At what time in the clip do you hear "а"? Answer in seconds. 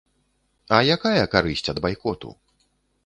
0.77-0.79